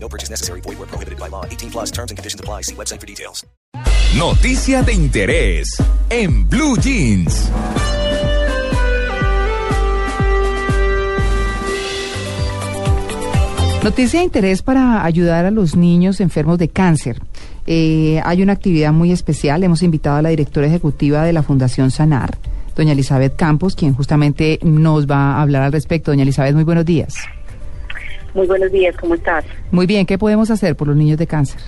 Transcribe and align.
No 0.00 0.08
purchase 0.08 0.30
necessary. 0.30 0.60
Void 0.62 0.78
where 0.78 0.86
prohibited 0.86 1.18
by 1.18 1.28
law. 1.28 1.44
18 1.44 1.70
plus 1.70 1.90
terms 1.90 2.10
and 2.10 2.16
conditions 2.16 2.40
apply. 2.40 2.62
See 2.62 2.74
website 2.74 3.00
for 3.00 3.06
details. 3.06 3.44
Noticia 4.16 4.82
de 4.82 4.94
interés 4.94 5.68
en 6.08 6.48
Blue 6.48 6.76
Jeans. 6.78 7.50
Noticia 13.84 14.20
de 14.20 14.24
interés 14.24 14.62
para 14.62 15.04
ayudar 15.04 15.44
a 15.44 15.50
los 15.50 15.76
niños 15.76 16.20
enfermos 16.20 16.58
de 16.58 16.68
cáncer. 16.68 17.20
Eh, 17.66 18.20
hay 18.24 18.42
una 18.42 18.54
actividad 18.54 18.92
muy 18.92 19.12
especial. 19.12 19.62
Hemos 19.62 19.82
invitado 19.82 20.16
a 20.16 20.22
la 20.22 20.30
directora 20.30 20.66
ejecutiva 20.66 21.22
de 21.22 21.32
la 21.32 21.42
Fundación 21.42 21.90
Sanar, 21.90 22.38
doña 22.74 22.92
Elizabeth 22.92 23.36
Campos, 23.36 23.76
quien 23.76 23.94
justamente 23.94 24.58
nos 24.62 25.06
va 25.06 25.34
a 25.34 25.42
hablar 25.42 25.62
al 25.62 25.72
respecto. 25.72 26.10
Doña 26.10 26.22
Elizabeth, 26.22 26.54
muy 26.54 26.64
buenos 26.64 26.86
días. 26.86 27.14
Muy 28.34 28.46
buenos 28.46 28.70
días, 28.70 28.94
¿cómo 28.96 29.14
estás? 29.14 29.44
Muy 29.70 29.86
bien, 29.86 30.06
¿qué 30.06 30.18
podemos 30.18 30.50
hacer 30.50 30.76
por 30.76 30.88
los 30.88 30.96
niños 30.96 31.18
de 31.18 31.26
cáncer? 31.26 31.60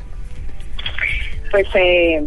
Pues 1.51 1.67
eh, 1.75 2.23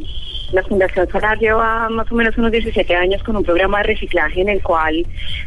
la 0.54 0.64
Fundación 0.64 1.10
Solar 1.10 1.38
lleva 1.40 1.90
más 1.90 2.10
o 2.12 2.16
menos 2.16 2.38
unos 2.38 2.52
17 2.52 2.96
años 2.96 3.24
con 3.24 3.36
un 3.36 3.44
programa 3.44 3.80
de 3.80 3.86
reciclaje 3.86 4.42
en 4.42 4.50
el 4.50 4.62
cual 4.62 5.06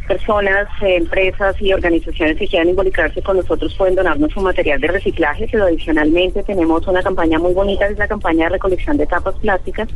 personas, 0.09 0.67
eh, 0.83 0.97
empresas 0.97 1.55
y 1.63 1.73
organizaciones 1.73 2.37
que 2.37 2.49
quieran 2.49 2.69
involucrarse 2.69 3.23
con 3.23 3.37
nosotros 3.37 3.73
pueden 3.75 3.95
donarnos 3.95 4.33
su 4.33 4.41
material 4.41 4.81
de 4.81 4.89
reciclaje, 4.89 5.49
pero 5.51 5.65
adicionalmente 5.65 6.43
tenemos 6.43 6.87
una 6.89 7.03
campaña 7.03 7.39
muy 7.39 7.55
bonita, 7.55 7.87
que 7.87 7.93
es 7.93 7.99
la 7.99 8.09
campaña 8.09 8.47
de 8.47 8.55
recolección 8.55 8.97
de 8.97 9.07
tapas 9.07 9.37
plásticas, 9.37 9.89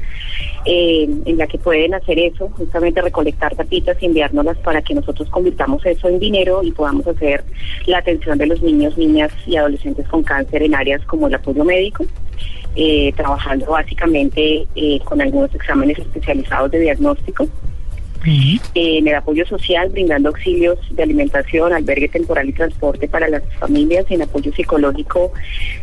eh, 0.64 1.08
en 1.24 1.36
la 1.36 1.46
que 1.48 1.58
pueden 1.58 1.94
hacer 1.94 2.18
eso, 2.18 2.48
justamente 2.50 3.02
recolectar 3.02 3.56
tapitas 3.56 4.00
y 4.00 4.06
enviárnoslas 4.06 4.58
para 4.58 4.80
que 4.80 4.94
nosotros 4.94 5.28
convirtamos 5.28 5.84
eso 5.86 6.08
en 6.08 6.20
dinero 6.20 6.62
y 6.62 6.70
podamos 6.70 7.06
hacer 7.08 7.42
la 7.86 7.98
atención 7.98 8.38
de 8.38 8.46
los 8.46 8.62
niños, 8.62 8.96
niñas 8.96 9.32
y 9.44 9.56
adolescentes 9.56 10.06
con 10.06 10.22
cáncer 10.22 10.62
en 10.62 10.76
áreas 10.76 11.04
como 11.06 11.26
el 11.26 11.34
apoyo 11.34 11.64
médico. 11.64 12.04
Eh, 12.76 13.12
trabajando 13.16 13.66
básicamente 13.66 14.64
eh, 14.76 15.00
con 15.04 15.20
algunos 15.20 15.52
exámenes 15.52 15.98
especializados 15.98 16.70
de 16.70 16.78
diagnóstico, 16.78 17.48
eh, 18.24 18.60
en 18.74 19.08
el 19.08 19.14
apoyo 19.16 19.44
social, 19.44 19.88
brindando 19.88 20.28
auxilios 20.28 20.78
de 20.90 21.02
alimentación, 21.02 21.72
albergue 21.72 22.08
temporal 22.08 22.48
y 22.48 22.52
transporte 22.52 23.08
para 23.08 23.28
las 23.28 23.42
familias, 23.58 24.06
en 24.10 24.22
apoyo 24.22 24.52
psicológico, 24.52 25.32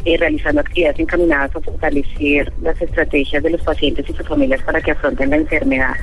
realizando 0.05 0.61
actividades 0.61 0.99
encaminadas 0.99 1.53
a 1.57 1.59
fortalecer 1.59 2.53
las 2.61 2.81
estrategias 2.81 3.43
de 3.43 3.49
los 3.49 3.61
pacientes 3.63 4.09
y 4.09 4.13
sus 4.13 4.25
familias 4.25 4.61
para 4.61 4.81
que 4.81 4.91
afronten 4.91 5.31
la 5.31 5.37
enfermedad. 5.37 5.95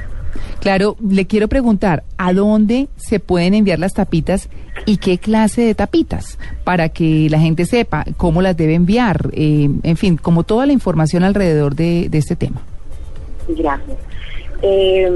Claro, 0.60 0.96
le 1.06 1.26
quiero 1.26 1.48
preguntar, 1.48 2.04
¿a 2.16 2.32
dónde 2.32 2.88
se 2.96 3.20
pueden 3.20 3.54
enviar 3.54 3.78
las 3.78 3.94
tapitas 3.94 4.48
y 4.86 4.96
qué 4.96 5.18
clase 5.18 5.62
de 5.62 5.74
tapitas? 5.74 6.38
Para 6.64 6.88
que 6.88 7.28
la 7.30 7.38
gente 7.38 7.66
sepa 7.66 8.04
cómo 8.16 8.42
las 8.42 8.56
debe 8.56 8.74
enviar, 8.74 9.30
eh, 9.32 9.68
en 9.82 9.96
fin, 9.96 10.16
como 10.16 10.44
toda 10.44 10.66
la 10.66 10.72
información 10.72 11.22
alrededor 11.22 11.74
de, 11.74 12.08
este 12.12 12.36
tema. 12.36 12.62
Gracias. 13.48 13.98
Eh, 14.62 15.12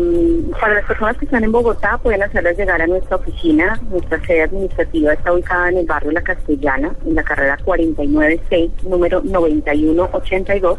para 0.60 0.75
las 0.75 0.84
personas 0.84 1.16
que 1.16 1.25
están 1.25 1.42
en 1.42 1.53
Bogotá 1.53 1.98
pueden 2.03 2.22
hacerlas 2.22 2.58
llegar 2.58 2.82
a 2.82 2.86
nuestra 2.86 3.16
oficina. 3.16 3.80
Nuestra 3.91 4.20
sede 4.27 4.42
administrativa 4.42 5.15
está 5.15 5.32
ubicada 5.32 5.71
en 5.71 5.78
el 5.78 5.87
barrio 5.87 6.12
La 6.12 6.21
Castellana, 6.21 6.94
en 7.06 7.15
la 7.15 7.22
carrera 7.22 7.56
49C, 7.65 8.71
número 8.82 9.22
9182. 9.22 10.78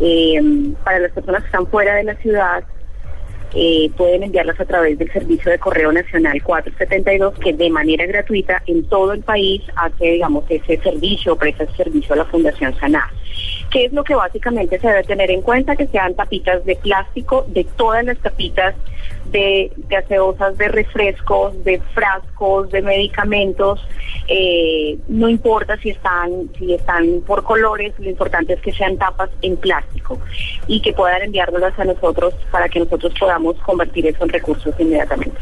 Eh, 0.00 0.40
para 0.84 1.00
las 1.00 1.12
personas 1.12 1.42
que 1.42 1.46
están 1.46 1.66
fuera 1.66 1.96
de 1.96 2.04
la 2.04 2.14
ciudad, 2.16 2.64
eh, 3.54 3.90
pueden 3.96 4.24
enviarlas 4.24 4.58
a 4.58 4.64
través 4.64 4.98
del 4.98 5.12
Servicio 5.12 5.50
de 5.50 5.58
Correo 5.58 5.92
Nacional 5.92 6.42
472, 6.42 7.38
que 7.38 7.52
de 7.52 7.70
manera 7.70 8.04
gratuita 8.06 8.62
en 8.66 8.84
todo 8.88 9.12
el 9.12 9.22
país 9.22 9.62
hace, 9.76 10.12
digamos, 10.12 10.44
ese 10.48 10.78
servicio, 10.78 11.36
presta 11.36 11.64
ese 11.64 11.76
servicio 11.76 12.14
a 12.14 12.18
la 12.18 12.24
Fundación 12.24 12.74
Sanar. 12.78 13.10
¿Qué 13.70 13.86
es 13.86 13.92
lo 13.92 14.04
que 14.04 14.14
básicamente 14.14 14.78
se 14.78 14.86
debe 14.86 15.02
tener 15.04 15.30
en 15.30 15.42
cuenta? 15.42 15.76
Que 15.76 15.86
sean 15.86 16.14
tapitas 16.14 16.64
de 16.64 16.76
plástico, 16.76 17.44
de 17.48 17.64
todas 17.76 18.04
las 18.04 18.18
tapitas 18.18 18.74
de 19.26 19.72
gaseosas, 19.88 20.56
de 20.58 20.68
refrescos, 20.68 21.64
de 21.64 21.80
frascos, 21.92 22.70
de 22.70 22.82
medicamentos, 22.82 23.84
eh, 24.28 24.96
no 25.08 25.28
importa 25.28 25.76
si 25.78 25.90
están, 25.90 26.48
si 26.58 26.72
están 26.72 27.20
por 27.26 27.42
colores, 27.42 27.92
lo 27.98 28.08
importante 28.08 28.54
es 28.54 28.60
que 28.60 28.72
sean 28.72 28.96
tapas 28.96 29.28
en 29.42 29.56
plástico 29.56 30.18
y 30.66 30.80
que 30.80 30.92
puedan 30.92 31.22
enviárnoslas 31.22 31.78
a 31.78 31.84
nosotros 31.84 32.34
para 32.50 32.68
que 32.68 32.78
nosotros 32.78 33.12
podamos 33.18 33.43
convertir 33.52 34.06
eso 34.06 34.24
en 34.24 34.30
recursos 34.30 34.74
inmediatamente. 34.78 35.38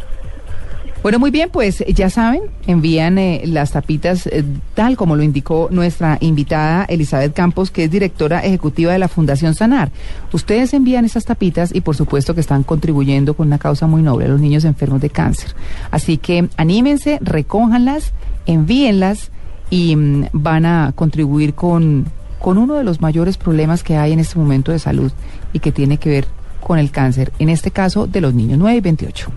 Bueno, 1.02 1.18
muy 1.18 1.32
bien, 1.32 1.50
pues 1.50 1.84
ya 1.88 2.10
saben, 2.10 2.42
envían 2.68 3.18
eh, 3.18 3.42
las 3.44 3.72
tapitas 3.72 4.28
eh, 4.28 4.44
tal 4.74 4.96
como 4.96 5.16
lo 5.16 5.24
indicó 5.24 5.66
nuestra 5.72 6.16
invitada 6.20 6.84
Elizabeth 6.84 7.32
Campos, 7.32 7.72
que 7.72 7.84
es 7.84 7.90
directora 7.90 8.38
ejecutiva 8.38 8.92
de 8.92 9.00
la 9.00 9.08
Fundación 9.08 9.56
Sanar. 9.56 9.90
Ustedes 10.32 10.72
envían 10.74 11.04
esas 11.04 11.24
tapitas 11.24 11.74
y 11.74 11.80
por 11.80 11.96
supuesto 11.96 12.36
que 12.36 12.40
están 12.40 12.62
contribuyendo 12.62 13.34
con 13.34 13.48
una 13.48 13.58
causa 13.58 13.88
muy 13.88 14.00
noble 14.00 14.28
los 14.28 14.40
niños 14.40 14.64
enfermos 14.64 15.00
de 15.00 15.10
cáncer. 15.10 15.56
Así 15.90 16.18
que 16.18 16.48
anímense, 16.56 17.18
recójanlas, 17.20 18.12
envíenlas 18.46 19.32
y 19.70 19.96
mm, 19.96 20.28
van 20.32 20.66
a 20.66 20.92
contribuir 20.94 21.54
con, 21.54 22.06
con 22.38 22.58
uno 22.58 22.74
de 22.74 22.84
los 22.84 23.00
mayores 23.00 23.38
problemas 23.38 23.82
que 23.82 23.96
hay 23.96 24.12
en 24.12 24.20
este 24.20 24.38
momento 24.38 24.70
de 24.70 24.78
salud 24.78 25.10
y 25.52 25.58
que 25.58 25.72
tiene 25.72 25.96
que 25.96 26.10
ver 26.10 26.26
con 26.62 26.78
el 26.78 26.90
cáncer, 26.90 27.32
en 27.38 27.48
este 27.48 27.70
caso 27.70 28.06
de 28.06 28.20
los 28.20 28.34
niños 28.34 28.58
9 28.58 28.78
y 28.78 28.80
28. 28.80 29.32